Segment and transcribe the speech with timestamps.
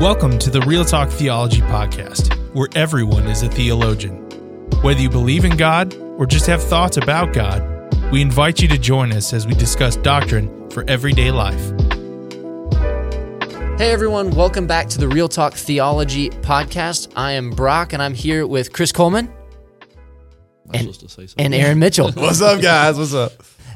[0.00, 4.16] Welcome to the Real Talk Theology Podcast, where everyone is a theologian.
[4.80, 7.62] Whether you believe in God or just have thoughts about God,
[8.10, 11.60] we invite you to join us as we discuss doctrine for everyday life.
[13.76, 17.12] Hey everyone, welcome back to the Real Talk Theology Podcast.
[17.14, 19.30] I am Brock and I'm here with Chris Coleman
[20.72, 22.10] and, and Aaron Mitchell.
[22.14, 22.96] What's up, guys?
[22.96, 23.32] What's up?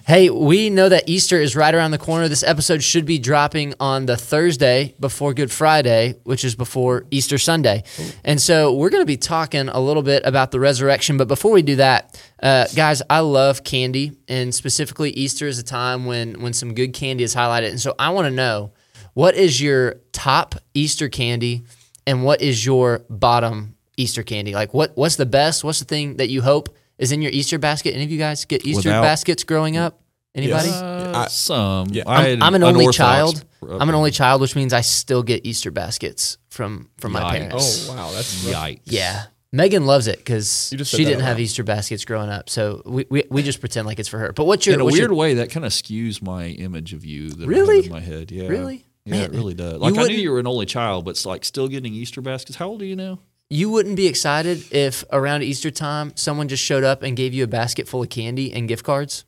[0.07, 2.29] Hey, we know that Easter is right around the corner.
[2.29, 7.39] This episode should be dropping on the Thursday before Good Friday, which is before Easter
[7.39, 7.85] Sunday.
[8.23, 11.17] And so we're going to be talking a little bit about the resurrection.
[11.17, 15.63] But before we do that, uh, guys, I love candy, and specifically Easter is a
[15.63, 17.71] time when when some good candy is highlighted.
[17.71, 18.73] And so I want to know
[19.15, 21.65] what is your top Easter candy,
[22.07, 24.53] and what is your bottom Easter candy?
[24.53, 25.65] Like what what's the best?
[25.65, 27.95] What's the thing that you hope is in your Easter basket?
[27.95, 30.01] Any of you guys get Easter Without- baskets growing up?
[30.35, 30.67] Anybody?
[30.69, 30.83] Yes.
[30.83, 31.89] Uh, some.
[31.93, 32.03] Yeah.
[32.09, 33.45] I I'm, had I'm an only unorthodox child.
[33.61, 33.83] upbringing.
[33.83, 37.31] I'm an only child, which means I still get Easter baskets from from my Yikes.
[37.39, 37.89] parents.
[37.89, 38.55] Oh wow, that's rough.
[38.55, 38.81] Yikes.
[38.87, 39.27] Yeah.
[39.53, 41.43] Megan loves it because You just she that didn't out have loud.
[41.43, 44.33] Easter baskets growing up, so we, we, we just pretend like it's for her.
[44.33, 46.93] But what's your In a what's weird your, way, that kind of skews my image
[46.93, 47.31] of you.
[47.31, 47.77] That I Really?
[47.77, 48.33] have in my head.
[48.33, 48.49] Yeah.
[48.49, 48.85] Really?
[49.05, 49.75] Yeah, Man, it really does.
[49.75, 52.21] Like I knew wouldn't- you were an only child, but it's like still getting Easter
[52.21, 52.57] baskets.
[52.57, 53.21] How old are you now?
[53.51, 57.45] You wouldn't be excited if around Easter time someone just showed up and gave you
[57.45, 59.25] a basket full of candy and gift cards?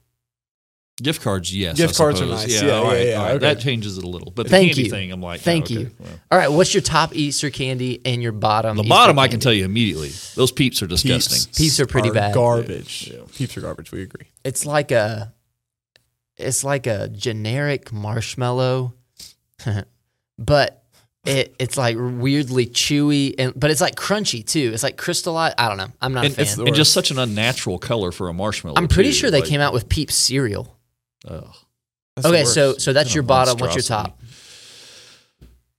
[1.02, 1.76] Gift cards, yes.
[1.76, 2.48] Gift I cards are nice.
[2.50, 3.30] Yeah, Yeah, all yeah, right, yeah, all right.
[3.36, 3.38] okay.
[3.54, 4.30] That changes it a little.
[4.30, 4.90] But the Thank candy you.
[4.90, 5.90] thing, I'm like, Thank yeah, you.
[5.98, 6.08] well.
[6.30, 8.78] All right, what's your top Easter candy and your bottom?
[8.78, 10.12] The Easter bottom, I can tell you immediately.
[10.36, 11.52] Those peeps are disgusting.
[11.54, 12.32] Peeps are pretty bad.
[12.34, 13.12] Garbage.
[13.34, 13.92] Peeps are garbage.
[13.92, 14.28] We agree.
[14.42, 15.34] It's like a,
[16.38, 18.94] it's like a generic marshmallow,
[20.38, 20.82] but
[21.26, 24.70] it it's like weirdly chewy and but it's like crunchy too.
[24.72, 25.54] It's like crystallized.
[25.58, 25.88] I don't know.
[26.00, 26.42] I'm not And, a fan.
[26.44, 28.76] it's and just such an unnatural color for a marshmallow.
[28.76, 29.14] I'm pretty too.
[29.16, 30.76] sure they Like, came out with Peeps cereal.
[31.26, 31.48] ugh.
[32.24, 33.58] Okay, so so that's your bottom.
[33.58, 34.18] What's your top?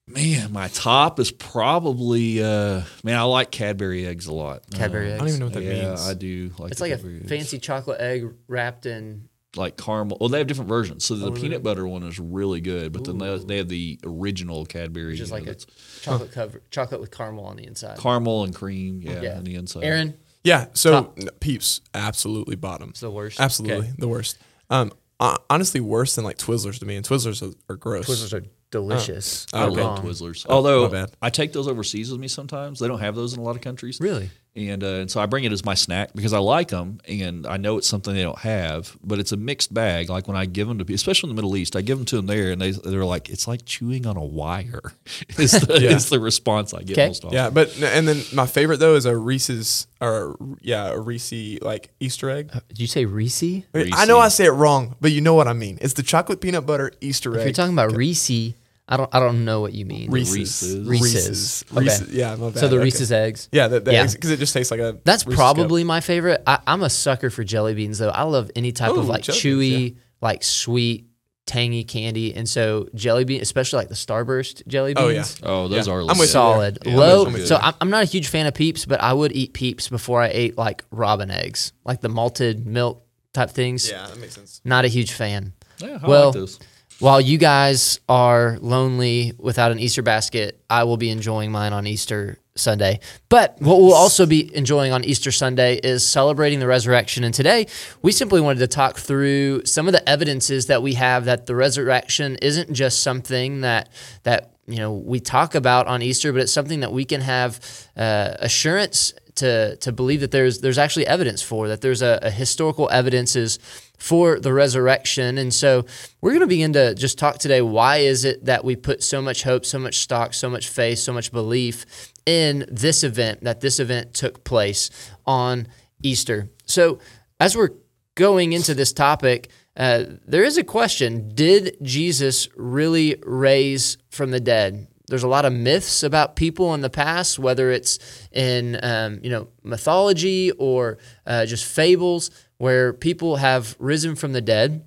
[0.09, 4.63] Man, my top is probably uh man, I like Cadbury eggs a lot.
[4.73, 5.15] Cadbury Uh, eggs.
[5.15, 6.07] I don't even know what that yeah, means.
[6.07, 7.27] I do like It's the like a eggs.
[7.29, 9.27] fancy chocolate egg wrapped in.
[9.57, 10.17] Like caramel.
[10.19, 11.03] Well, they have different versions.
[11.05, 11.41] So the Oh, really?
[11.41, 15.19] peanut butter one is really good, but then they, they have the original Cadbury, Which
[15.19, 15.65] is you know, like a that's
[16.01, 17.97] chocolate cover, chocolate with caramel on the inside.
[17.97, 19.37] caramel and cream, yeah, Yeah.
[19.37, 19.83] on the inside.
[19.83, 20.13] Aaron,
[20.43, 20.67] yeah.
[20.73, 21.19] So Top.
[21.39, 22.89] Peeps, absolutely bottom.
[22.91, 23.39] it's the worst.
[23.39, 23.93] Absolutely Okay.
[23.97, 24.37] the worst.
[24.69, 26.95] Um, uh, honestly, worse than like Twizzlers to me.
[26.95, 28.05] And Twizzlers are, are gross.
[28.07, 29.47] Twizzlers are delicious.
[29.53, 29.81] Oh, I You're okay.
[29.81, 29.99] love.
[29.99, 30.45] Twizzlers.
[30.47, 31.07] Oh, Although my.
[31.21, 32.79] I take those overseas with me sometimes.
[32.79, 33.97] They don't have those in a lot of countries.
[33.99, 34.29] Really?
[34.57, 37.45] And, uh, and so I bring it as my snack because I like them and
[37.45, 40.09] I know it's something they don't have, but it's a mixed bag.
[40.09, 42.05] Like when I give them to people, especially in the Middle East, I give them
[42.05, 44.81] to them there and they, they're like, it's like chewing on a wire
[45.37, 45.91] is the, Yeah.
[45.95, 47.07] is the response I get Okay.
[47.07, 47.35] most often.
[47.35, 51.91] Yeah, but and then my favorite though is a Reese's or yeah a Reese like
[51.99, 52.51] Easter egg.
[52.69, 53.43] Did you say Reese?
[53.43, 55.77] If I mean, I know I say it wrong, but you know what I mean.
[55.81, 57.41] It's the chocolate peanut butter Easter egg.
[57.41, 58.53] If you're talking about Reese,
[58.89, 60.09] I don't I don't know what you mean.
[60.11, 60.85] Reese's, Reese's.
[60.87, 61.65] Reese's.
[61.71, 61.81] Okay.
[61.81, 62.13] Reese's.
[62.13, 62.59] Yeah, my bad.
[62.59, 62.83] So the Okay.
[62.85, 63.49] Reese's eggs.
[63.51, 64.07] Yeah, that Yeah.
[64.07, 64.97] because it just tastes like a.
[65.03, 65.55] That's Reese's cup.
[65.55, 66.41] probably my favorite.
[66.47, 68.09] I, I'm a sucker for jelly beans, though.
[68.09, 71.05] I love any type of like chewy, beans, like sweet,
[71.45, 75.05] tangy candy, and so jelly bean, especially like the Starburst jelly beans.
[75.05, 75.49] Oh yeah.
[75.51, 75.93] Oh, those Yeah.
[75.93, 76.77] are I'm with solid.
[76.85, 77.25] Yeah, Low.
[77.25, 77.47] those are good.
[77.47, 80.21] so I'm, I'm not a huge fan of Peeps, but I would eat Peeps before
[80.21, 83.89] I ate like Robin eggs, like the malted milk type things.
[83.91, 84.61] Yeah, that makes sense.
[84.63, 85.51] Not a huge fan.
[85.79, 86.59] Yeah, I Well, like those.
[86.99, 91.85] While you guys are lonely without an Easter basket, I will be enjoying mine on
[91.85, 93.01] Easter Sunday.
[93.29, 97.23] But what we'll also be enjoying on Easter Sunday is celebrating the resurrection.
[97.23, 97.67] And today,
[98.01, 101.53] we simply wanted to talk through some of the evidences that we have that the
[101.53, 103.89] resurrection isn't just something that
[104.23, 107.59] that you know we talk about on Easter, but it's something that we can have
[107.95, 112.29] uh, assurance to to believe that there's there's actually evidence for that there's a, a
[112.29, 113.59] historical evidences
[113.97, 115.37] for the resurrection.
[115.37, 115.85] And so
[116.21, 119.21] we're going to begin to just talk today why is it that we put so
[119.21, 123.61] much hope so much stock so much faith so much belief in this event that
[123.61, 124.89] this event took place
[125.25, 125.67] on
[126.03, 126.49] easter?
[126.65, 126.99] So
[127.39, 127.71] as we're
[128.15, 131.29] going into this topic uh, there is a question.
[131.33, 136.81] Did jesus really raise from the dead there's a lot of myths about people in
[136.81, 143.37] the past, whether it's in um, you know mythology or uh, just fables, where people
[143.37, 144.85] have risen from the dead.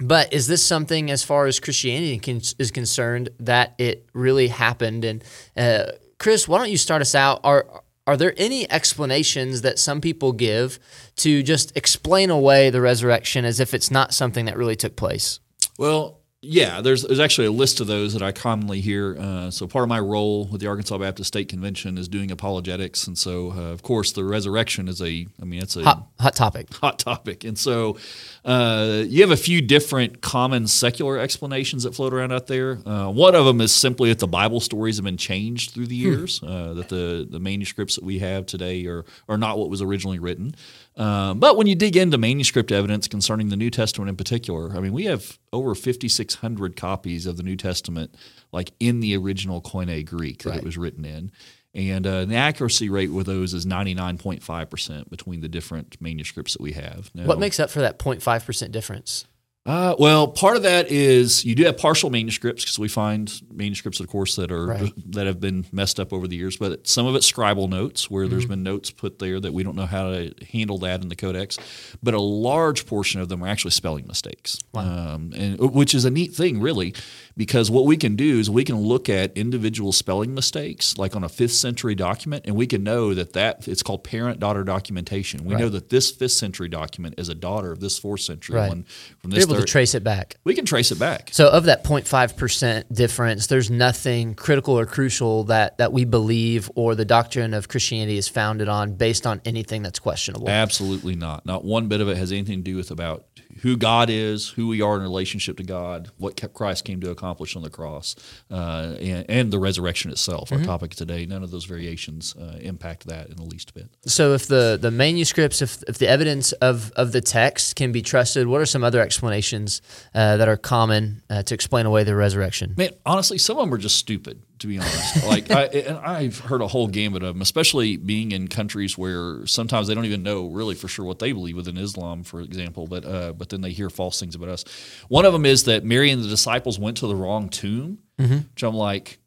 [0.00, 5.04] But is this something, as far as Christianity can, is concerned, that it really happened?
[5.04, 5.24] And
[5.56, 7.40] uh, Chris, why don't you start us out?
[7.42, 10.78] Are are there any explanations that some people give
[11.16, 15.40] to just explain away the resurrection as if it's not something that really took place?
[15.78, 19.16] Well, Yeah, there's there's actually a list of those that I commonly hear.
[19.18, 23.08] Uh, so part of my role with the Arkansas Baptist State Convention is doing apologetics,
[23.08, 26.36] and so uh, of course the resurrection is a I mean it's a Hot hot
[26.36, 26.72] topic.
[26.74, 27.42] hot topic.
[27.42, 27.98] And so
[28.44, 32.78] uh, you have a few different common secular explanations that float around out there.
[32.86, 35.96] Uh, one of them is simply that the Bible stories have been changed through the
[35.96, 39.82] years, uh, that the, the manuscripts that we have today are, are not what was
[39.82, 40.54] originally written.
[40.98, 44.80] Um, but when you dig into manuscript evidence concerning the New Testament in particular, I
[44.80, 48.14] mean, we have over 5,600 copies of the New Testament,
[48.52, 51.30] like in the original Koine Greek that it was written in.
[51.72, 56.72] And uh, the accuracy rate with those is 99.5% between the different manuscripts that we
[56.72, 57.10] have.
[57.14, 59.26] Now, What makes up for that 0.5 percent difference?
[59.68, 64.00] Uh, well, part of that is you do have partial manuscripts because we find manuscripts,
[64.00, 65.12] of course, that are Right.
[65.12, 66.56] that have been messed up over the years.
[66.56, 69.76] But some of it's scribal notes where there's been notes put there that we don't
[69.76, 71.58] know how to handle that in the codex.
[72.02, 76.10] But a large portion of them are actually spelling mistakes, um, and which is a
[76.10, 76.94] neat thing, really,
[77.36, 81.22] because what we can do is we can look at individual spelling mistakes, like on
[81.24, 85.44] a fifth century document, and we can know that that it's called parent daughter documentation.
[85.44, 88.68] We know that this fifth century document is a daughter of this fourth century Right.
[88.68, 88.84] one
[89.18, 90.36] from this able to trace it back.
[90.44, 91.30] We can trace it back.
[91.32, 96.70] So of that 0.5 percent difference, there's nothing critical or crucial that that we believe
[96.74, 100.48] or the doctrine of Christianity is founded on based on anything that's questionable.
[100.48, 101.46] Absolutely not.
[101.46, 103.24] Not one bit of it has anything to do with about
[103.62, 107.56] who God is, who we are in relationship to God, what Christ came to accomplish
[107.56, 108.16] on the cross,
[108.50, 110.52] uh, and, and the resurrection itself.
[110.52, 111.26] Our topic today.
[111.26, 113.88] None of those variations uh, impact that in the least bit.
[114.06, 118.02] So if the the manuscripts, if, if the evidence of of the text can be
[118.02, 119.82] trusted, what are some other explanations
[120.14, 122.74] uh, that are common uh, to explain away the resurrection?
[122.76, 124.42] Man, honestly, some of them are just stupid.
[124.60, 128.32] To be honest, like I, and I've heard a whole gamut of them, especially being
[128.32, 131.76] in countries where sometimes they don't even know really for sure what they believe within
[131.76, 132.86] Islam, for example.
[132.86, 134.64] But uh, but then they hear false things about us.
[135.08, 138.62] One of them is that Mary and the disciples went to the wrong tomb, which
[138.64, 139.18] I'm like,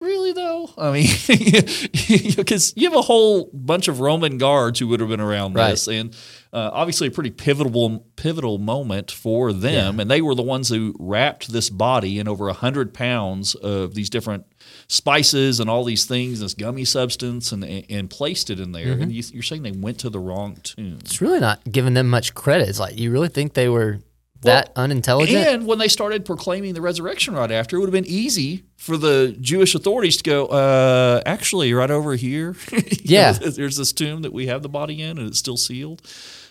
[0.00, 0.70] really though?
[0.78, 1.08] I mean,
[2.36, 5.70] because you have a whole bunch of Roman guards who would have been around Right.
[5.70, 6.14] this, and
[6.56, 10.00] uh, obviously a pretty pivotal pivotal moment for them.
[10.00, 14.08] And they were the ones who wrapped this body in over hundred pounds of these
[14.08, 14.46] different
[14.88, 18.92] spices and all these things, this gummy substance, and and placed it in there.
[18.92, 20.98] And you, you're saying they went to the wrong tomb.
[21.00, 22.68] It's really not giving them much credit.
[22.70, 24.00] It's like you really think they were
[24.42, 25.46] that unintelligent?
[25.46, 28.96] And when they started proclaiming the resurrection right after, it would have been easy for
[28.96, 32.56] the Jewish authorities to go, uh, actually, right over here,
[33.02, 33.32] Yeah.
[33.32, 36.02] know, there's this tomb that we have the body in and it's still sealed.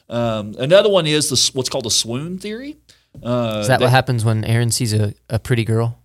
[0.09, 2.77] Um, another one is this, what's called the swoon theory.
[3.23, 5.99] Uh, Is that what happens when Aaron sees a, a pretty girl?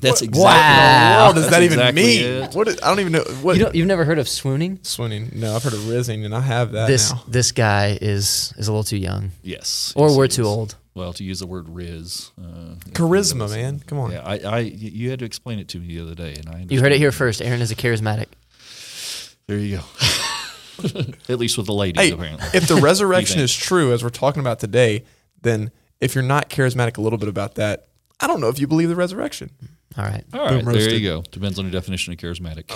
[0.00, 2.42] That's What exactly in the does That's that even exactly mean?
[2.44, 2.54] it.
[2.54, 4.78] What is, I don't even know what You don't, you've never heard of swooning?
[4.82, 5.30] swooning.
[5.34, 7.22] No, I've heard of rizzing, and I have that This now.
[7.28, 9.92] this guy is is a little too young, Yes.
[9.96, 10.48] or yes, we're too is.
[10.48, 10.74] old.
[10.94, 12.30] Well, to use the word riz.
[12.40, 13.80] Uh, Charisma, man.
[13.86, 14.12] Come on.
[14.12, 16.66] Yeah, I, I, you had to explain it to me the other day, and I
[16.68, 17.40] You heard it here first.
[17.42, 18.26] Aaron is a charismatic.
[19.48, 19.82] There you go.
[21.28, 22.46] At least with the ladies, Hey, apparently.
[22.54, 25.04] if the resurrection is true, as we're talking about today,
[25.42, 27.88] then if you're not charismatic a little bit about that,
[28.20, 29.50] I don't know if you believe the resurrection.
[29.96, 30.24] All right.
[30.32, 31.22] All right, Boom there you go.
[31.30, 32.68] Depends on your definition of charismatic.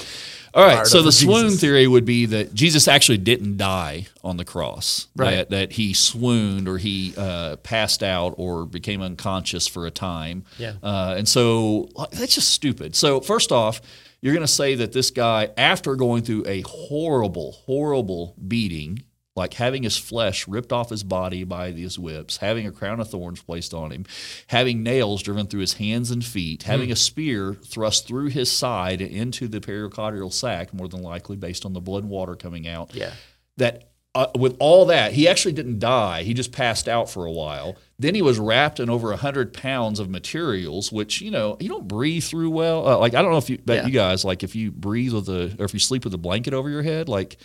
[0.54, 1.60] All right, Fired so the swoon Jesus.
[1.60, 5.08] theory would be that Jesus actually didn't die on the cross.
[5.16, 5.30] Right.
[5.36, 10.44] That, that he swooned or he uh, passed out or became unconscious for a time.
[10.58, 10.74] Yeah.
[10.80, 12.94] Uh, and so that's just stupid.
[12.94, 13.80] So first off,
[14.20, 19.02] you're going to say that this guy, after going through a horrible, horrible beating,
[19.36, 23.08] like having his flesh ripped off his body by these whips, having a crown of
[23.08, 24.04] thorns placed on him,
[24.48, 26.70] having nails driven through his hands and feet, Hmm.
[26.70, 31.64] having a spear thrust through his side into the pericardial sac, more than likely based
[31.64, 32.92] on the blood and water coming out.
[32.94, 33.12] Yeah.
[33.58, 36.22] That uh, with all that, he actually didn't die.
[36.22, 37.76] He just passed out for a while.
[37.98, 41.86] Then he was wrapped in over hundred pounds of materials, which you know you don't
[41.86, 42.86] breathe through well.
[42.88, 43.86] Uh, like I don't know if you, but Yeah.
[43.86, 46.54] you guys like if you breathe with a or if you sleep with a blanket
[46.54, 47.36] over your head, like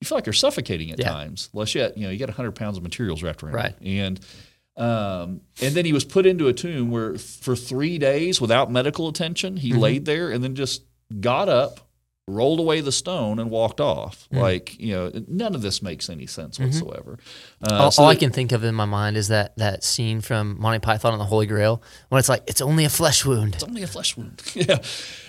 [0.00, 1.08] you feel like you're suffocating at Yeah.
[1.10, 1.48] times.
[1.54, 3.74] Unless yet, you know, you got hundred pounds of materials wrapped around, Right.
[3.80, 4.02] you.
[4.02, 4.20] And
[4.76, 9.08] um, and then he was put into a tomb where for three days without medical
[9.08, 9.78] attention, he Mm-hmm.
[9.80, 10.82] laid there and then just
[11.20, 11.80] got up,
[12.32, 14.28] rolled away the stone, and walked off.
[14.32, 14.40] Mm.
[14.40, 17.18] Like you know, none of this makes any sense whatsoever.
[17.62, 17.80] Uh, Mm-hmm.
[17.80, 20.60] all, so all I can think of in my mind is that that scene from
[20.60, 23.54] Monty Python and the Holy Grail when it's like it's only a flesh wound.
[23.54, 24.42] It's only a flesh wound.
[24.54, 24.78] yeah.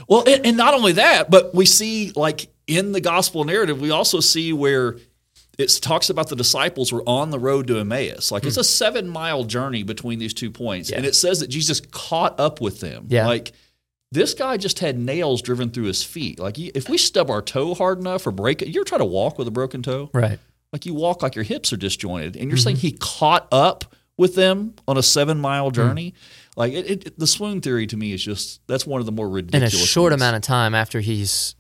[0.08, 3.92] Well, and, and not only that, but we see like in the gospel narrative, we
[3.92, 4.98] also see where
[5.60, 8.32] it talks about the disciples were on the road to Emmaus.
[8.32, 8.48] Like Hmm.
[8.48, 10.90] it's a seven mile journey between these two points.
[10.92, 13.06] And it says that Jesus caught up with them.
[13.10, 13.28] Yeah.
[13.28, 13.52] Like
[14.14, 16.40] this guy just had nails driven through his feet.
[16.40, 19.38] Like if we stub our toe hard enough or break it, you're trying to walk
[19.38, 20.10] with a broken toe?
[20.14, 20.40] Right.
[20.72, 23.86] Like you walk like your hips are disjointed, and you're saying he caught up
[24.18, 25.74] with them on a seven mile Hmm.
[25.76, 26.14] journey.
[26.56, 29.30] Like it, it, the swoon theory to me is just that's one of the more
[29.30, 29.74] ridiculous.
[29.74, 30.22] in a short ones.
[30.22, 31.56] amount of time after he's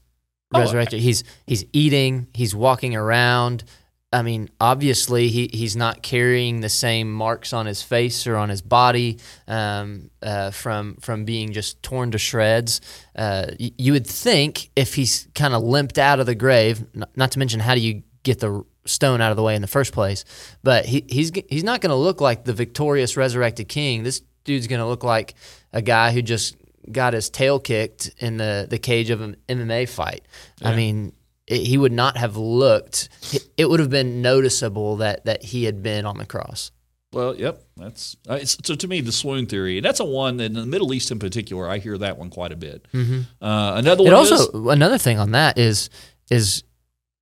[0.55, 0.99] Oh, resurrected.
[1.01, 3.63] he's he's eating, he's walking around.
[4.13, 8.47] I mean, obviously he, he's not carrying the same marks on his face or on
[8.49, 9.17] his body
[9.47, 12.79] um, uh, from from being just torn to shreds.
[13.15, 17.05] Uh, y- you would think if he's kind of limped out of the grave, n-
[17.15, 19.67] not to mention how do you get the stone out of the way in the
[19.67, 20.23] first place,
[20.61, 24.03] but he, he's he's not going to look like the victorious resurrected king.
[24.03, 25.33] This dude's going to look like
[25.73, 26.55] a guy who just
[26.91, 30.23] got his tail kicked in the, the cage of an MMA fight.
[30.61, 31.13] I mean,
[31.47, 33.09] it, he would not have looked.
[33.57, 36.71] It, would have been noticeable that that he had been on the cross.
[37.11, 40.39] Well, yep, that's uh, it's, so to me the swoon theory, and that's a one
[40.39, 41.69] in the Middle East in particular.
[41.69, 42.87] I hear that one quite a bit.
[42.93, 45.89] Uh, another It also is another thing on that is
[46.31, 46.63] is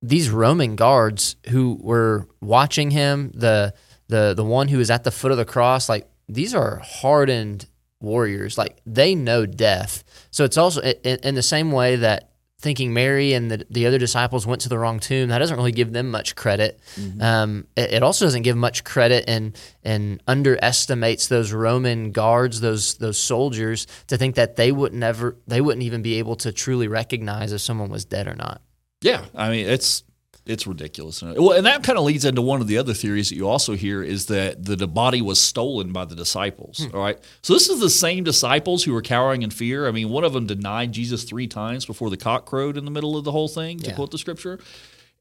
[0.00, 3.74] these Roman guards who were watching him, the
[4.08, 7.66] the the one who was at the foot of the cross, like these are hardened
[8.00, 8.56] warriors.
[8.56, 10.04] Like they know death.
[10.30, 12.31] So it's also in, in the same way that
[12.62, 15.72] thinking Mary and the, the other disciples went to the wrong tomb, that doesn't really
[15.72, 16.80] give them much credit.
[17.20, 22.94] Um, it, it also doesn't give much credit and and underestimates those Roman guards, those
[22.94, 26.88] those soldiers, to think that they wouldn't ever they wouldn't even be able to truly
[26.88, 28.62] recognize if someone was dead or not.
[29.02, 29.24] yeah.
[29.34, 30.04] I mean, it's
[30.44, 31.22] it's ridiculous.
[31.22, 33.74] Well, and that kind of leads into one of the other theories that you also
[33.74, 36.78] hear is that the, the body was stolen by the disciples.
[36.88, 36.96] Hmm.
[36.96, 39.86] All right, so this is the same disciples who were cowering in fear.
[39.86, 42.90] I mean, one of them denied Jesus three times before the cock crowed in the
[42.90, 43.94] middle of the whole thing, to Yeah.
[43.94, 44.58] quote the scripture.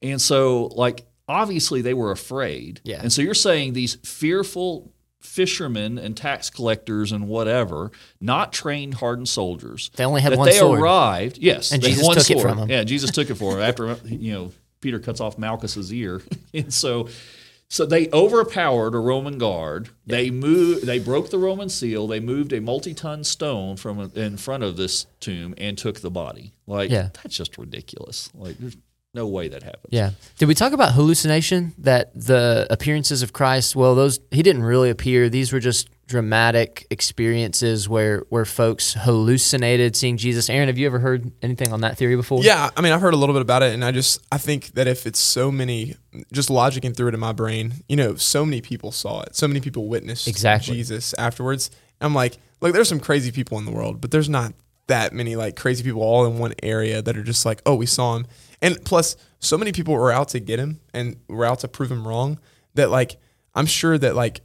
[0.01, 2.81] And so, like, obviously they were afraid.
[2.83, 2.99] Yeah.
[3.01, 9.29] And so you're saying these fearful fishermen and tax collectors and whatever, not trained, hardened
[9.29, 9.91] soldiers.
[9.95, 10.79] They only had that one they sword.
[10.81, 11.37] arrived.
[11.37, 12.69] Yes, And Jesus took it from him.
[12.69, 16.21] Yeah, Jesus took it for them after you know Peter cuts off Malchus's ear,
[16.53, 17.07] and so.
[17.69, 19.87] So they overpowered a Roman guard.
[20.05, 20.85] They moved.
[20.85, 22.05] They broke the Roman seal.
[22.05, 26.51] They moved a multi-ton stone from in front of this tomb and took the body.
[26.67, 27.11] Like Yeah.
[27.23, 28.29] that's just ridiculous.
[28.35, 28.75] Like there's
[29.13, 29.85] no way that happens.
[29.89, 30.11] Yeah.
[30.37, 31.71] Did we talk about hallucination?
[31.77, 35.29] That the appearances of Christ, well, those he didn't really appear.
[35.29, 40.49] These were just dramatic experiences where where folks hallucinated seeing Jesus.
[40.49, 42.43] Aaron, have you ever heard anything on that theory before?
[42.43, 44.73] Yeah, I mean, I've heard a little bit about it, and I just I think
[44.73, 45.95] that if it's so many,
[46.31, 49.47] just logicking through it in my brain, you know, so many people saw it, so
[49.47, 50.75] many people witnessed Exactly.
[50.75, 51.71] Jesus afterwards.
[52.01, 54.53] I'm like, look, there's some crazy people in the world, but there's not
[54.87, 57.85] that many like crazy people all in one area that are just like, oh, we
[57.85, 58.27] saw him,
[58.61, 61.91] and plus, so many people were out to get him and were out to prove
[61.91, 62.39] him wrong
[62.75, 63.17] that like
[63.55, 64.41] I'm sure that like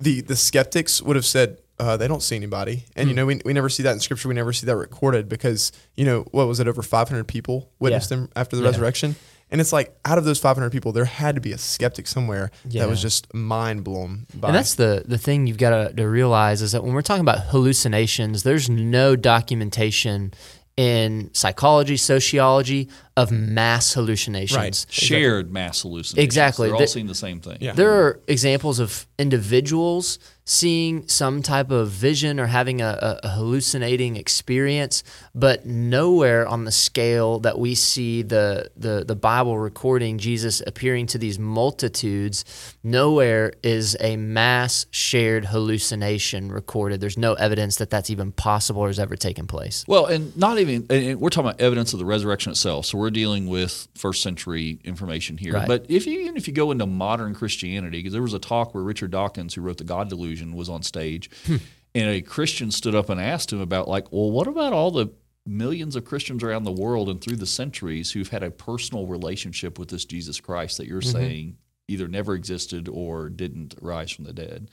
[0.00, 3.40] the the skeptics would have said uh, they don't see anybody, and you know we,
[3.44, 4.28] we never see that in scripture.
[4.28, 6.68] We never see that recorded because you know what was it?
[6.68, 8.68] Over 500 people witnessed him after the Yeah.
[8.70, 9.16] resurrection,
[9.50, 12.50] and it's like out of those 500 people, there had to be a skeptic somewhere
[12.66, 14.48] that was just mind blown by.
[14.48, 17.40] And that's the the thing you've got to realize is that when we're talking about
[17.46, 20.32] hallucinations, there's no documentation
[20.76, 24.56] in psychology, sociology of mass hallucinations.
[24.58, 24.86] Right.
[24.88, 26.24] Shared mass hallucinations.
[26.24, 26.66] Exactly.
[26.68, 27.58] They're all The- seeing the same thing.
[27.60, 27.72] Yeah.
[27.72, 33.28] There are examples of individuals seeing some type of vision or having a, a, a
[33.30, 35.02] hallucinating experience,
[35.34, 41.06] but nowhere on the scale that we see the, the, the Bible recording Jesus appearing
[41.06, 42.44] to these multitudes,
[42.82, 47.00] nowhere is a mass shared hallucination recorded.
[47.00, 49.84] There's no evidence that that's even possible or has ever taken place.
[49.88, 52.84] Well, and not even, and and we're talking about evidence of the resurrection itself.
[52.86, 55.54] So we're dealing with first century information here.
[55.54, 55.66] Right.
[55.68, 58.74] But if you, even if you go into modern Christianity, because there was a talk
[58.74, 61.56] where Richard Dawkins, who wrote The God Delusion, was on stage, Hmm.
[61.94, 65.08] and a Christian stood up and asked him about, like, well, what about all the
[65.46, 69.78] millions of Christians around the world and through the centuries who've had a personal relationship
[69.78, 71.18] with this Jesus Christ that you're Mm-hmm.
[71.18, 71.56] saying
[71.86, 74.70] either never existed or didn't rise from the dead?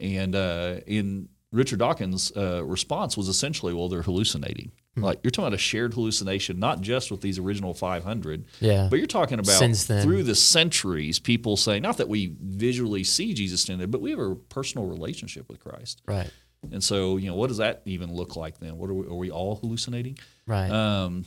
[0.00, 4.72] And uh, in Richard Dawkins' uh, response was essentially, well, they're hallucinating.
[4.94, 5.04] Hmm.
[5.04, 8.88] Like you're talking about a shared hallucination, not just with these original 500, Yeah.
[8.90, 13.60] but you're talking about through the centuries, people saying, not that we visually see Jesus
[13.62, 16.02] standing, but we have a personal relationship with Christ.
[16.06, 16.30] Right.
[16.72, 18.76] And so, you know, what does that even look like then?
[18.76, 20.18] What are we, are we all hallucinating?
[20.46, 20.68] Right.
[20.70, 21.24] Um,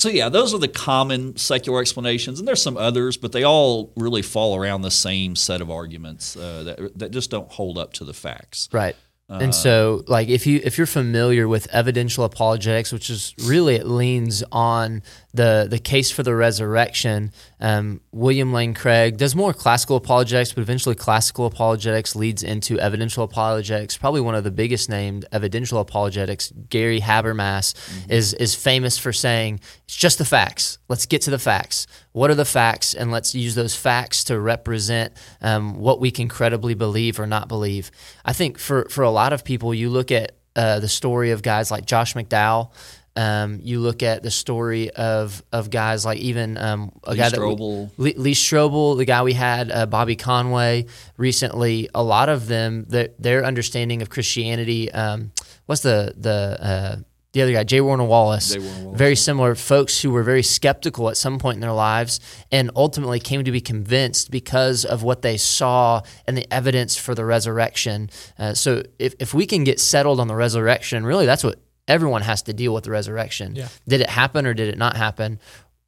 [0.00, 3.92] so yeah, those are the common secular explanations, and there's some others, but they all
[3.96, 7.92] really fall around the same set of arguments uh, that that just don't hold up
[7.94, 8.68] to the facts.
[8.72, 8.96] Right.
[9.30, 13.86] And so like if you if you're familiar with evidential apologetics, which is really it
[13.86, 17.32] leans on the the case for the resurrection.
[17.60, 23.22] Um, William Lane Craig does more classical apologetics, but eventually classical apologetics leads into evidential
[23.22, 23.96] apologetics.
[23.96, 27.74] Probably one of the biggest named evidential apologetics, Gary Habermas,
[28.10, 30.78] is is famous for saying it's just the facts.
[30.88, 31.86] Let's get to the facts.
[32.12, 36.28] What are the facts, and let's use those facts to represent um, what we can
[36.28, 37.90] credibly believe or not believe.
[38.24, 41.42] I think for for a lot of people, you look at uh, the story of
[41.42, 42.72] guys like Josh McDowell.
[43.16, 47.28] Um, you look at the story of of guys like even um, a Lee guy
[47.28, 47.90] that Strobel.
[47.96, 50.86] Lee, Lee Strobel, the guy we had, uh, Bobby Conway
[51.16, 51.88] recently.
[51.94, 54.90] A lot of them, their, their understanding of Christianity.
[54.92, 55.32] Um,
[55.66, 56.96] what's the the uh,
[57.32, 57.80] the other guy, J.
[57.80, 58.56] Warner Wallace?
[58.56, 62.18] Wallace, Very similar folks who were very skeptical at some point in their lives,
[62.50, 67.14] and ultimately came to be convinced because of what they saw and the evidence for
[67.14, 68.10] the resurrection.
[68.38, 72.22] Uh, so if if we can get settled on the resurrection, really, that's what everyone
[72.22, 73.54] has to deal with the resurrection.
[73.54, 73.68] Yeah.
[73.86, 75.38] Did it happen or did it not happen?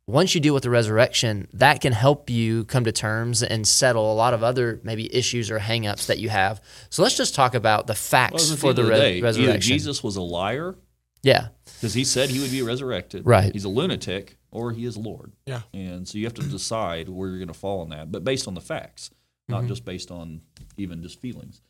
[0.09, 4.13] Once you deal with the resurrection, that can help you come to terms and settle
[4.13, 6.61] a lot of other maybe issues or hangups that you have.
[6.91, 9.61] So let's just talk about the facts at for the, re- day, resurrection.
[9.61, 10.75] Jesus was a liar
[11.23, 13.27] yeah, because he said he would be resurrected.
[13.27, 13.53] Right.
[13.53, 15.33] He's a lunatic or he is Lord.
[15.47, 15.63] Yeah.
[15.73, 18.47] And so you have to decide where you're going to fall on that, but based
[18.49, 19.11] on the facts,
[19.49, 19.69] not Mm-hmm.
[19.69, 20.41] just based on
[20.77, 21.61] even just feelings.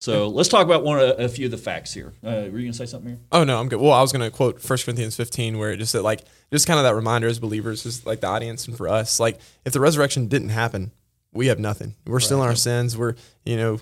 [0.00, 2.14] So let's talk about one of, a few of the facts here.
[2.24, 3.18] Uh, were you going to say something here?
[3.32, 3.80] Oh no, I'm good.
[3.80, 6.78] Well, I was gonna quote 1 Corinthians 15, where it just said like just kind
[6.78, 9.80] of that reminder as believers, just like the audience and for us, like if the
[9.80, 10.92] resurrection didn't happen,
[11.32, 11.96] we have nothing.
[12.06, 12.96] We're still in our sins.
[12.96, 13.78] We're you know,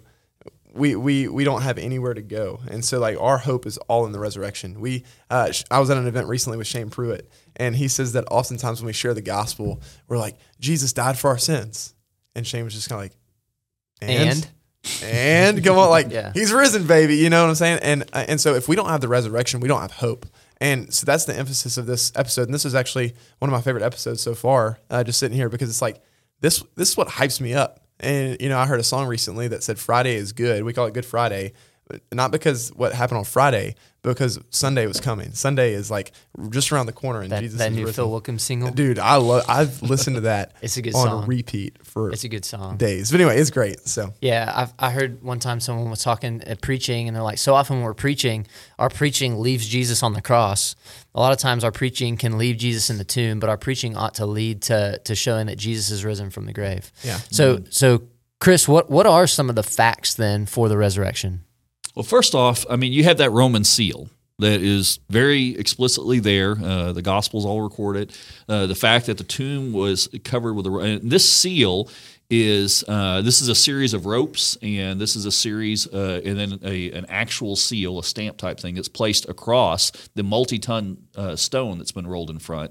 [0.74, 4.06] we we we don't have anywhere to go, and so like our hope is all
[4.06, 4.80] in the resurrection.
[4.80, 8.24] We uh, I was at an event recently with Shane Pruitt, and he says that
[8.30, 11.94] oftentimes when we share the gospel, we're like Jesus died for our sins,
[12.34, 13.16] and Shane was just kind of like,
[14.02, 14.50] and,
[15.02, 16.32] and come on, like Yeah.
[16.32, 17.16] he's risen, baby.
[17.16, 17.80] You know what I'm saying?
[17.82, 20.26] And uh, and so if we don't have the resurrection, we don't have hope.
[20.60, 22.42] And so that's the emphasis of this episode.
[22.42, 24.78] And this is actually one of my favorite episodes so far.
[24.90, 26.02] Uh, just sitting here because it's like
[26.40, 26.62] this.
[26.74, 27.80] This is what hypes me up.
[28.00, 30.64] And you know, I heard a song recently that said Friday is good.
[30.64, 31.52] We call it Good Friday,
[32.12, 33.74] not because what happened on Friday,
[34.14, 35.32] because Sunday was coming.
[35.32, 36.12] Sunday is like
[36.50, 37.94] just around the corner, and that, Jesus that is new risen.
[37.94, 38.70] Phil Wickham single.
[38.70, 39.44] Dude, I love.
[39.48, 40.52] I've listened to that.
[40.62, 41.26] It's a good on song.
[41.26, 42.76] repeat for It's a good song.
[42.76, 43.10] days.
[43.10, 43.80] But anyway, it's great.
[43.88, 47.38] So Yeah, I've, I heard one time someone was talking at preaching, and they're like,
[47.38, 48.46] so often when we're preaching,
[48.78, 50.74] our preaching leaves Jesus on the cross.
[51.14, 53.96] A lot of times our preaching can leave Jesus in the tomb, but our preaching
[53.96, 56.92] ought to lead to to showing that Jesus is risen from the grave.
[57.02, 57.18] Yeah.
[57.30, 58.02] So so
[58.40, 61.44] Chris, what what are some of the facts then for the resurrection?
[61.98, 66.56] Well, first off, I mean, you have that Roman seal that is very explicitly there.
[66.56, 68.16] Uh, the Gospels all record it.
[68.48, 71.90] Uh, the fact that the tomb was covered with a this seal
[72.30, 76.38] is uh, this is a series of ropes, and this is a series, uh, and
[76.38, 81.34] then a, an actual seal, a stamp type thing that's placed across the multi-ton uh,
[81.34, 82.70] stone that's been rolled in front.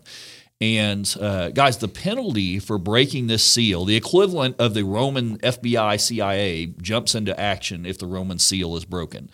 [0.60, 6.00] And uh, guys, the penalty for breaking this seal, the equivalent of the Roman FBI,
[6.02, 9.30] CIA, jumps into action if the Roman seal is broken.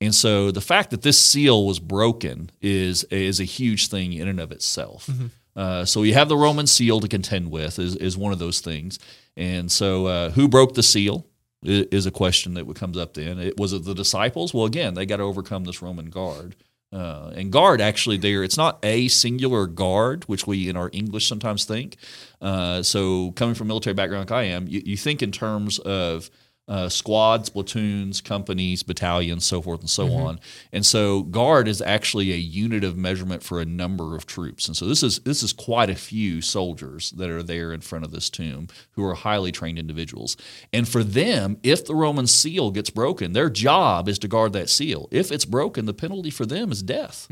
[0.00, 4.28] And so the fact that this seal was broken is is a huge thing in
[4.28, 5.10] and of itself.
[5.56, 8.60] Uh, so you have the Roman seal to contend with is, is one of those
[8.60, 8.98] things.
[9.36, 11.26] And so uh, who broke the seal
[11.66, 13.38] i- is a question that comes up then.
[13.40, 14.54] It, was it the disciples?
[14.54, 16.54] Well, again, they got to overcome this Roman guard.
[16.92, 21.28] Uh, and guard actually there, it's not a singular guard, which we in our English
[21.28, 21.96] sometimes think.
[22.40, 26.30] Uh, so coming from military background like I am, you, you think in terms of
[26.70, 30.40] uh, squads, platoons, companies, battalions, so forth and so on.
[30.72, 34.68] And so guard is actually a unit of measurement for a number of troops.
[34.68, 38.04] And so this is this is quite a few soldiers that are there in front
[38.04, 40.36] of this tomb who are highly trained individuals.
[40.72, 44.70] And for them, if the Roman seal gets broken, their job is to guard that
[44.70, 45.08] seal.
[45.10, 47.26] If it's broken, the penalty for them is death.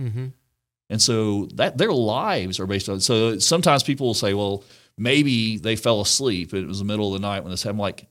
[0.90, 2.98] And so that their lives are based on.
[2.98, 4.64] So sometimes people will say, well,
[4.96, 6.52] maybe they fell asleep.
[6.52, 7.78] It was the middle of the night when this happened.
[7.78, 8.08] Like,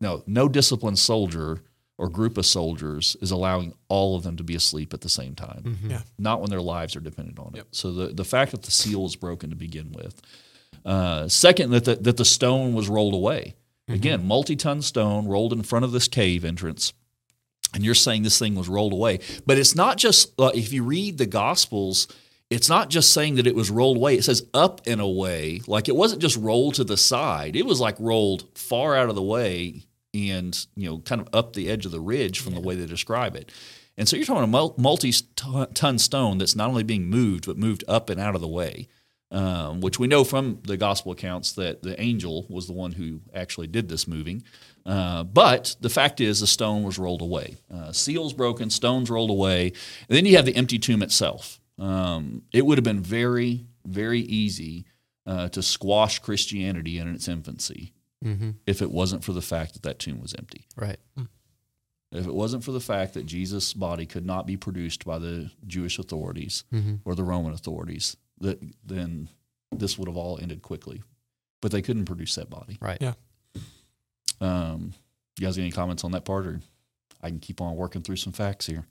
[0.00, 1.62] no, no disciplined soldier
[1.98, 5.34] or group of soldiers is allowing all of them to be asleep at the same
[5.34, 5.78] time.
[5.86, 6.00] Yeah.
[6.18, 7.66] Not when their lives are dependent on it.
[7.72, 10.20] So the, the fact that the seal is broken to begin with.
[10.84, 13.54] Uh, second, that the, that the stone was rolled away.
[13.88, 16.92] Again, multi ton stone rolled in front of this cave entrance
[17.74, 19.20] and you're saying this thing was rolled away.
[19.46, 22.08] But it's not just uh, if you read the Gospels,
[22.48, 24.16] it's not just saying that it was rolled away.
[24.16, 27.56] It says up and away, like it wasn't just rolled to the side.
[27.56, 29.84] It was like rolled far out of the way
[30.14, 32.86] and you know kind of up the edge of the ridge from the way they
[32.86, 33.52] describe it.
[33.96, 38.08] And so you're talking a multi-ton stone that's not only being moved but moved up
[38.10, 38.88] and out of the way.
[39.32, 43.20] Um, which we know from the gospel accounts that the angel was the one who
[43.32, 44.42] actually did this moving.
[44.84, 47.58] Uh, but the fact is, the stone was rolled away.
[47.72, 49.68] Uh, seals broken, stones rolled away.
[50.08, 51.60] And then you have the empty tomb itself.
[51.78, 54.84] Um, it would have been very very easy
[55.26, 57.92] uh, to squash Christianity in its infancy
[58.24, 58.50] Mm-hmm.
[58.66, 60.66] if it wasn't for the fact that that tomb was empty.
[60.76, 60.98] Right.
[62.12, 65.50] If it wasn't for the fact that Jesus' body could not be produced by the
[65.66, 66.96] Jewish authorities Mm-hmm.
[67.04, 69.28] or the Roman authorities, that then
[69.72, 71.02] this would have all ended quickly.
[71.62, 72.78] But they couldn't produce that body.
[72.80, 72.98] Right.
[73.00, 73.12] Yeah.
[74.40, 74.92] Um,
[75.38, 76.60] you guys got any comments on that part, or
[77.22, 78.86] I can keep on working through some facts here.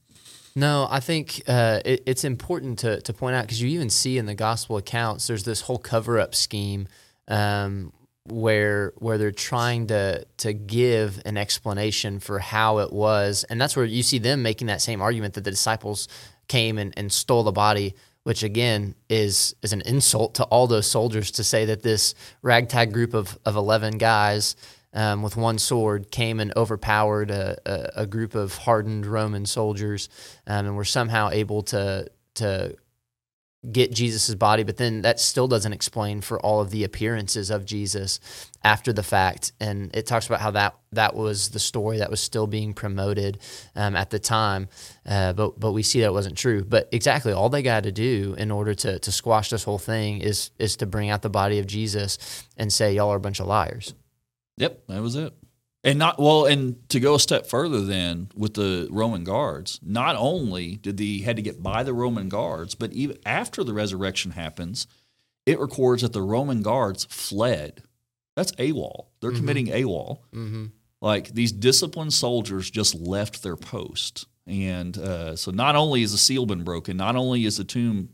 [0.56, 4.18] No, I think uh, it, it's important to, to point out because you even see
[4.18, 6.88] in the gospel accounts there's this whole cover up scheme
[7.28, 7.92] um,
[8.32, 13.76] where where they're trying to to give an explanation for how it was, and that's
[13.76, 16.08] where you see them making that same argument that the disciples
[16.48, 20.90] came and, and stole the body, which again is is an insult to all those
[20.90, 24.56] soldiers to say that this ragtag group of of eleven guys
[24.94, 30.10] um, with one sword came and overpowered a, a, a group of hardened Roman soldiers,
[30.48, 32.76] um, and were somehow able to to
[33.72, 34.64] get Jesus's body.
[34.64, 38.20] But then that still doesn't explain for all of the appearances of Jesus
[38.64, 39.52] after the fact.
[39.60, 43.40] And it talks about how that that was the story that was still being promoted
[43.76, 44.70] um, at the time,
[45.06, 46.64] uh, but but we see that wasn't true.
[46.64, 50.22] But exactly all they got to do in order to to squash this whole thing
[50.22, 53.40] is is to bring out the body of Jesus and say y'all are a bunch
[53.40, 53.94] of liars.
[54.58, 55.34] Yep, that was it.
[55.84, 60.18] And not well, and to go a step further, then with the Roman guards, not
[60.18, 64.32] only did they had to get by the Roman guards, but even after the resurrection
[64.32, 64.88] happens,
[65.46, 67.82] it records that the Roman guards fled.
[68.36, 69.06] That's AWOL.
[69.22, 70.20] They're committing AWOL.
[70.34, 70.66] Mm-hmm.
[71.02, 76.18] Like these disciplined soldiers just left their post, and uh, so not only has the
[76.18, 78.10] seal been broken, not only is the tomb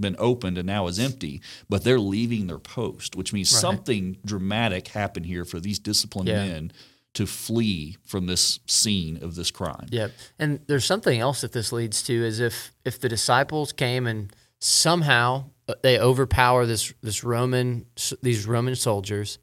[0.00, 3.60] been opened and now is empty, but they're leaving their post, which means Right.
[3.60, 6.46] something dramatic happened here for these disciplined Yeah.
[6.46, 6.72] men
[7.14, 9.86] to flee from this scene of this crime.
[9.90, 10.12] Yep.
[10.38, 14.32] And there's something else that this leads to is if if the disciples came and
[14.60, 17.86] somehow uh, they overpower this this Roman
[18.22, 19.38] these Roman soldiers,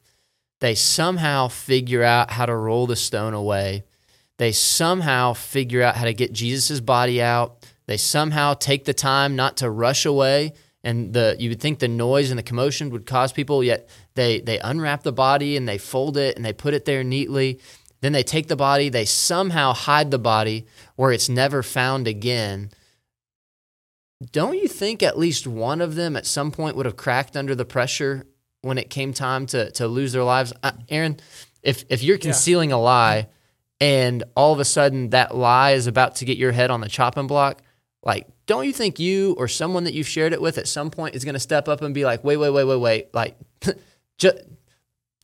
[0.60, 3.84] they somehow figure out how to roll the stone away.
[4.38, 7.66] They somehow figure out how to get Jesus's body out.
[7.86, 10.52] They somehow take the time not to rush away
[10.84, 14.40] and the you would think the noise and the commotion would cause people yet they
[14.40, 17.60] they unwrap the body and they fold it and they put it there neatly.
[18.00, 22.70] Then they take the body they somehow hide the body where it's never found again.
[24.32, 27.54] Don't you think at least one of them at some point would have cracked under
[27.54, 28.26] the pressure
[28.62, 30.52] when it came time to to lose their lives?
[30.62, 31.18] Uh, aaron
[31.62, 33.28] if if you're concealing a lie
[33.80, 36.88] and all of a sudden that lie is about to get your head on the
[36.88, 37.62] chopping block
[38.02, 41.14] like don't you think you or someone that you've shared it with at some point
[41.14, 43.36] is going to step up and be like wait wait wait wait wait like
[44.18, 44.36] just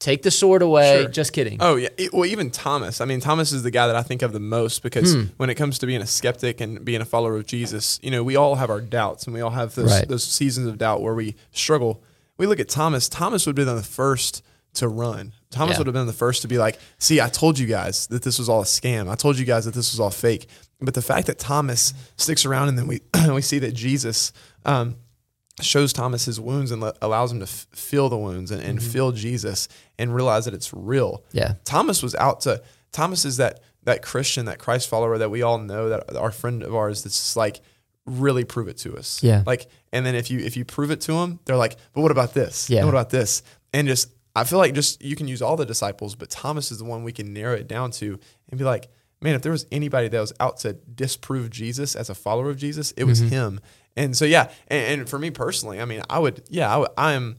[0.01, 1.09] take the sword away Sure.
[1.11, 1.89] just kidding Oh yeah.
[2.13, 3.01] Well, even Thomas.
[3.01, 5.23] I mean, Thomas is the guy that I think of the most because Hmm.
[5.39, 8.23] when it comes to being a skeptic and being a follower of Jesus, you know,
[8.23, 10.09] we all have our doubts and we all have those Right.
[10.09, 12.03] those seasons of doubt where we struggle.
[12.37, 13.09] We look at Thomas.
[13.09, 14.43] Thomas would have been the first
[14.75, 15.33] to run.
[15.51, 15.79] Thomas Yeah.
[15.79, 18.41] would have been the first to be like, "See, I told you guys that this
[18.41, 19.09] was all a scam.
[19.09, 20.49] I told you guys that this was all fake."
[20.85, 23.01] But the fact that Thomas sticks around and then we
[23.33, 24.33] we see that Jesus.
[24.64, 24.97] Um,
[25.61, 28.83] shows Thomas his wounds and le- allows him to f- feel the wounds and, and
[28.83, 29.68] feel Jesus
[29.99, 31.23] and realize that it's real.
[31.33, 31.55] Yeah.
[31.64, 35.59] Thomas was out to Thomas is that that Christian, that Christ follower that we all
[35.59, 37.61] know that our friend of ours that's like
[38.07, 39.23] really prove it to us.
[39.23, 39.42] Yeah.
[39.47, 42.11] Like and then if you if you prove it to them, they're like, but what
[42.11, 42.68] about this?
[42.68, 42.79] Yeah.
[42.79, 43.42] And what about this?
[43.73, 46.79] And just I feel like just you can use all the disciples, but Thomas is
[46.79, 48.18] the one we can narrow it down to
[48.51, 48.88] and be like,
[49.25, 52.57] man, if there was anybody that was out to disprove Jesus as a follower of
[52.57, 53.31] Jesus, it was mm-hmm.
[53.31, 53.61] him.
[53.97, 57.39] And so yeah, and, and for me personally, I mean, I would yeah, I am.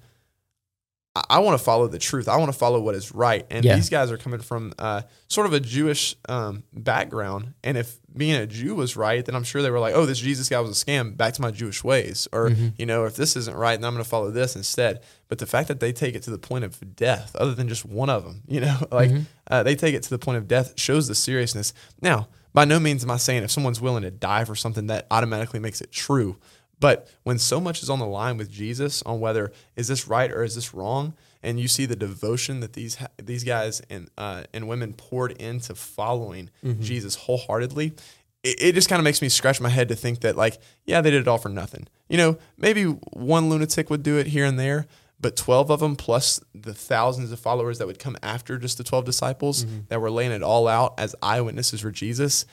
[1.29, 2.27] I- want to follow the truth.
[2.27, 3.45] I want to follow what is right.
[3.49, 3.75] And Yeah.
[3.75, 7.53] these guys are coming from uh, sort of a Jewish um, background.
[7.63, 10.19] And if being a Jew was right, then I'm sure they were like, "Oh, this
[10.19, 11.15] Jesus guy was a scam.
[11.17, 14.03] Back to my Jewish ways." Or you know, if this isn't right, then I'm going
[14.03, 15.01] to follow this instead.
[15.27, 17.85] But the fact that they take it to the point of death, other than just
[17.85, 19.11] one of them, you know, like
[19.49, 21.73] uh, they take it to the point of death, shows the seriousness.
[22.01, 25.07] Now, by no means am I saying if someone's willing to die for something that
[25.11, 26.37] automatically makes it true.
[26.85, 30.31] But when so much is on the line with Jesus on whether is this right
[30.31, 34.07] or is this wrong, and you see the devotion that these ha- these guys and
[34.19, 37.95] uh, and women poured into following Jesus wholeheartedly,
[38.43, 41.01] it, it just kind of makes me scratch my head to think that like, yeah,
[41.01, 41.87] they did it all for nothing.
[42.07, 44.85] You know, maybe one lunatic would do it here and there,
[45.19, 48.83] but 12 of them plus the thousands of followers that would come after just the
[48.83, 52.45] 12 disciples that were laying it all out as eyewitnesses for Jesus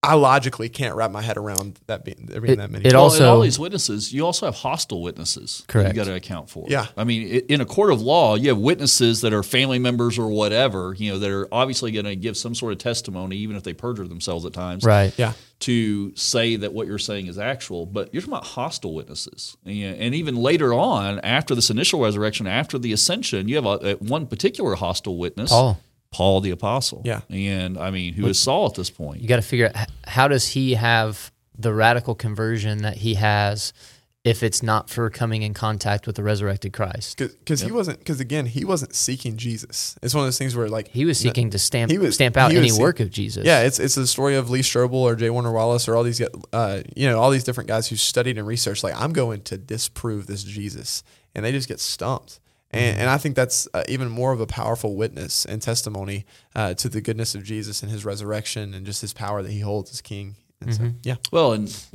[0.00, 2.84] I logically can't wrap my head around that being there being It- that many.
[2.84, 5.64] it Well, also- and all these witnesses, you also have hostile witnesses.
[5.66, 5.88] that Correct.
[5.88, 6.66] You got to account for.
[6.68, 6.86] Yeah.
[6.96, 10.16] I mean, i- in a court of law, you have witnesses that are family members
[10.16, 10.94] or whatever.
[10.96, 13.72] You know, that are obviously going to give some sort of testimony, even if they
[13.72, 14.84] perjure themselves at times.
[14.84, 15.12] Right.
[15.16, 19.56] yeah, To say that what you're saying is actual, but you're talking about hostile witnesses,
[19.66, 23.94] and, and even later on, after this initial resurrection, after the ascension, you have a,
[23.94, 25.80] a- one particular hostile witness, Paul.
[26.10, 27.02] Paul the apostle.
[27.04, 27.20] Yeah.
[27.28, 29.20] and I mean, who is Saul at this point?
[29.20, 33.72] You got to figure out how does he have the radical conversion that he has
[34.24, 37.16] if it's not for coming in contact with the resurrected Christ.
[37.18, 39.96] because he wasn't because again he wasn't seeking Jesus.
[40.02, 42.36] It's one of those things where like He was seeking to stamp he was- stamp
[42.36, 43.46] out he any was- work of Jesus.
[43.46, 45.30] Yeah, it's it's the story of Lee Strobel or J.
[45.30, 46.20] Warner Wallace or all these
[46.52, 48.82] uh, you know all these different guys who studied and researched.
[48.84, 51.02] Like I'm going to disprove this Jesus,
[51.34, 52.40] and they just get stumped.
[52.70, 56.74] And, and I think that's uh, even more of a powerful witness and testimony uh,
[56.74, 59.90] to the goodness of Jesus and His resurrection and just His power that He holds
[59.90, 60.36] as King.
[60.60, 61.86] And so, yeah, Well, and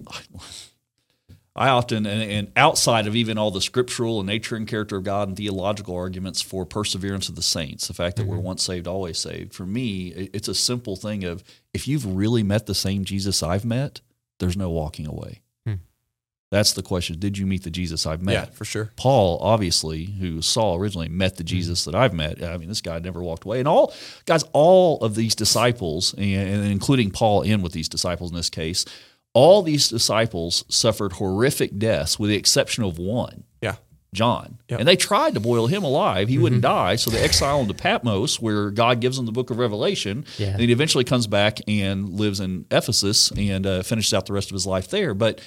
[1.56, 5.04] I often, and, and outside of even all the scriptural and nature and character of
[5.04, 8.88] God and theological arguments for perseverance of the saints, the fact that we're once saved,
[8.88, 13.06] always saved, for me, it's a simple thing of if you've really met the same
[13.06, 14.02] Jesus I've met,
[14.40, 15.43] there's no walking away.
[16.54, 17.18] That's the question.
[17.18, 18.34] Did you meet the Jesus I've met?
[18.34, 18.92] yeah, for sure.
[18.96, 22.44] Paul, obviously, who Saul originally met the Jesus that I've met.
[22.44, 23.58] I mean, this guy never walked away.
[23.58, 23.92] And all
[24.28, 28.52] guys, all of these disciples, and, and including Paul in with these disciples in this
[28.52, 28.86] case,
[29.34, 33.46] all these disciples suffered horrific deaths, with the exception of one.
[33.60, 33.78] Yeah,
[34.14, 34.60] John.
[34.70, 34.80] Yep.
[34.80, 36.30] And they tried to boil him alive.
[36.30, 36.98] He wouldn't die.
[36.98, 40.24] So they exile him to Patmos, where God gives him the book of Revelation.
[40.38, 40.50] Yeah.
[40.50, 44.52] And he eventually comes back and lives in Ephesus and uh, finishes out the rest
[44.52, 45.16] of his life there.
[45.16, 45.42] But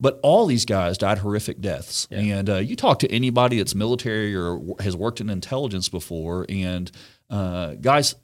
[0.00, 2.06] but all these guys died horrific deaths.
[2.10, 6.90] And uh, you talk to anybody that's military or has worked in intelligence before, and
[7.30, 8.14] uh, guys,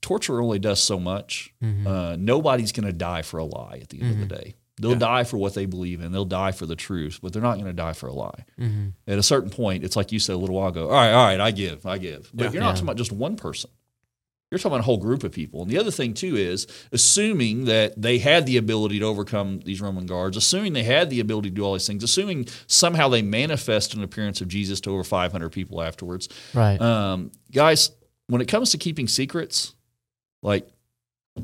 [0.00, 1.52] torture only does so much.
[1.86, 4.54] Uh, nobody's going to die for a lie at the end of the day.
[4.80, 6.10] They'll die for what they believe in.
[6.10, 8.44] They'll die for the truth, but they're not going to die for a lie.
[9.06, 10.86] At a certain point, it's like you said a little while ago.
[10.88, 12.30] All right, all right, I give, I give.
[12.34, 12.50] But Yeah.
[12.52, 12.72] you're not Yeah.
[12.72, 13.70] talking about just one person.
[14.52, 15.62] You're talking about a whole group of people.
[15.62, 19.80] And the other thing too is assuming that they had the ability to overcome these
[19.80, 23.22] Roman guards, assuming they had the ability to do all these things, assuming somehow they
[23.22, 26.28] manifest an appearance of Jesus to over 500 people afterwards.
[26.52, 26.78] Right.
[26.78, 27.92] Um, guys,
[28.26, 29.74] when it comes to keeping secrets,
[30.42, 30.68] like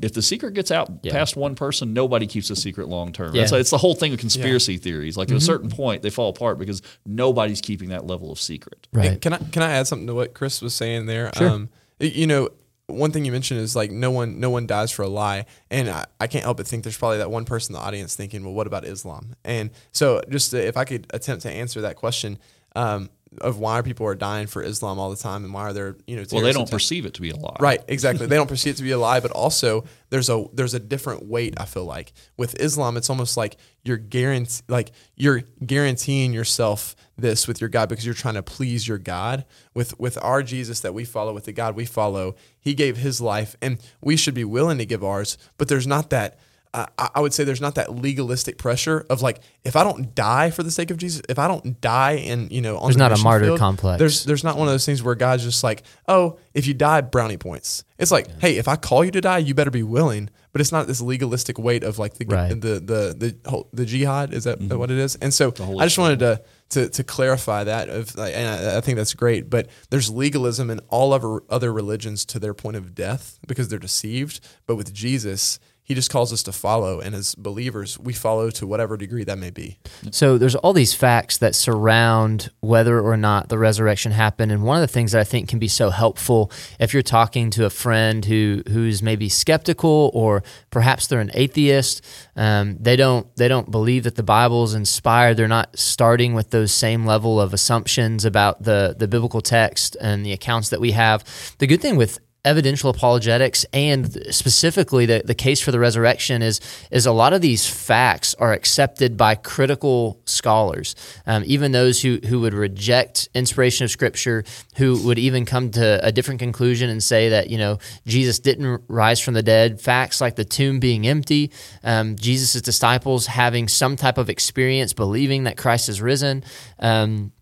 [0.03, 1.11] if the secret gets out Yeah.
[1.11, 3.33] past one person, nobody keeps a secret long term.
[3.33, 3.41] Yeah.
[3.41, 5.17] That's it's the whole thing of conspiracy theories.
[5.17, 8.87] Like at a certain point, they fall apart because nobody's keeping that level of secret.
[8.93, 9.07] right.
[9.13, 11.31] And can I can I add something to what Chris was saying there?
[11.35, 11.49] Sure.
[11.49, 11.69] Um,
[11.99, 12.49] you know,
[12.89, 15.89] one thing you mentioned is like no one no one dies for a lie, and
[15.89, 18.43] I, I can't help but think there's probably that one person in the audience thinking,
[18.43, 19.35] well, what about Islam?
[19.43, 22.39] And so, just to, if I could attempt to answer that question.
[22.75, 23.09] Um,
[23.41, 26.15] of why people are dying for Islam all the time, and why are there, you
[26.15, 27.57] know, Well, they don't perceive it to be a lie.
[27.59, 28.25] Right, exactly.
[28.25, 31.25] they don't perceive it to be a lie, but also there's a there's a different
[31.27, 31.53] weight.
[31.57, 37.47] I feel like with Islam, it's almost like you're guarantee like you're guaranteeing yourself this
[37.47, 39.45] with your God because you're trying to please your God.
[39.73, 43.21] With with our Jesus that we follow, with the God we follow, He gave His
[43.21, 45.37] life, and we should be willing to give ours.
[45.57, 46.39] But there's not that.
[46.73, 50.51] I I would say there's not that legalistic pressure of like if I don't die
[50.51, 52.99] for the sake of Jesus, if I don't die and you know on There's the
[53.09, 53.99] not a martyr field, complex.
[53.99, 57.01] There's there's not one of those things where God's just like, oh, if you die,
[57.01, 57.83] brownie points.
[57.97, 60.29] It's like, hey, if I call you to die, you better be willing.
[60.51, 62.49] But it's not this legalistic weight of like the Right.
[62.49, 64.33] the the the whole, the jihad.
[64.33, 64.77] Is that Mm-hmm.
[64.79, 65.15] what it is?
[65.15, 67.89] And so I just wanted to to to clarify that.
[67.89, 69.49] Of and I, I think that's great.
[69.49, 73.79] But there's legalism in all other other religions to their point of death because they're
[73.79, 74.39] deceived.
[74.67, 75.59] But with Jesus.
[75.89, 79.39] He just calls us to follow, and as believers, we follow to whatever degree that
[79.39, 79.79] may be.
[80.11, 84.77] So there's all these facts that surround whether or not the resurrection happened, and one
[84.77, 87.71] of the things that I think can be so helpful if you're talking to a
[87.71, 93.71] friend who who's maybe skeptical or perhaps they're an atheist, um, they don't they don't
[93.71, 95.37] believe that the Bible is inspired.
[95.37, 100.23] They're not starting with those same level of assumptions about the the biblical text and
[100.23, 101.23] the accounts that we have.
[101.57, 106.61] The good thing with evidential apologetics and specifically the, the case for the resurrection is
[106.89, 110.95] is a lot of these facts are accepted by critical scholars
[111.27, 114.45] um, even those who, who would reject inspiration of scripture
[114.77, 118.81] who would even come to a different conclusion and say that you know jesus didn't
[118.87, 119.81] rise from the dead.
[119.81, 121.51] Facts like the tomb being empty
[121.83, 126.43] um, jesus' disciples having some type of experience believing that christ is risen
[126.79, 127.33] um,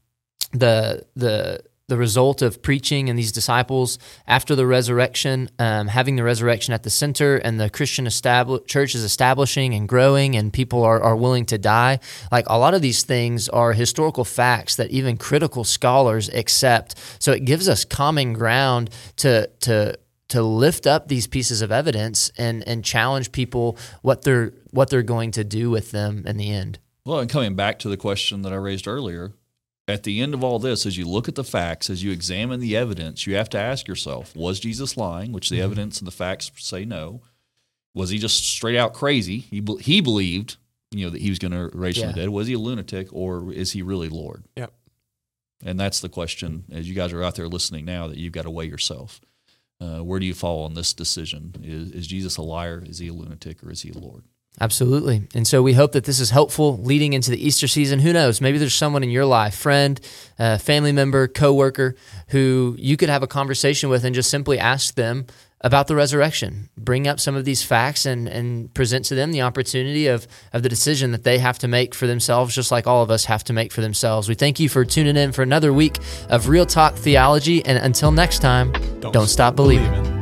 [0.54, 3.98] the the the result of preaching and these disciples
[4.28, 8.94] after the resurrection, um, having the resurrection at the center, and the Christian establi- church
[8.94, 12.00] is establishing and growing, and people are, are willing to die.
[12.30, 16.96] Like a lot of these things are historical facts that even critical scholars accept.
[17.20, 19.98] So it gives us common ground to to
[20.28, 25.04] to lift up these pieces of evidence and and challenge people what they're what they're
[25.04, 26.80] going to do with them in the end.
[27.06, 29.32] Well, and coming back to the question that I raised earlier,
[29.88, 32.60] at the end of all this, as you look at the facts, as you examine
[32.60, 35.32] the evidence, you have to ask yourself: Was Jesus lying?
[35.32, 35.66] Which the Mm-hmm.
[35.66, 37.22] evidence and the facts say no.
[37.94, 39.40] Was he just straight out crazy?
[39.40, 40.58] He he believed,
[40.92, 42.30] you know, that he was going to raise from the dead.
[42.30, 44.44] Was he a lunatic, or is he really Lord?
[44.56, 44.72] Yep.
[45.66, 48.44] And that's the question, as you guys are out there listening now, that you've got
[48.44, 49.20] to weigh yourself.
[49.82, 51.56] Uh, where do you fall on this decision?
[51.64, 52.84] Is, is Jesus a liar?
[52.86, 54.24] Is he a lunatic, or is he a Lord?
[54.60, 55.28] Absolutely.
[55.36, 58.00] And so we hope that this is helpful leading into the Easter season.
[58.00, 58.42] Who knows?
[58.42, 60.00] Maybe there's someone in your life, friend,
[60.40, 61.96] uh, family member, coworker,
[62.30, 65.28] who you could have a conversation with and just simply ask them
[65.62, 66.70] about the resurrection.
[66.78, 70.64] Bring up some of these facts and, and present to them the opportunity of, of
[70.64, 73.44] the decision that they have to make for themselves, just like all of us have
[73.46, 74.28] to make for themselves.
[74.30, 75.98] We thank you for tuning in for another week
[76.30, 77.66] of Real Talk Theology.
[77.66, 80.17] And until next time, don't, stop believing.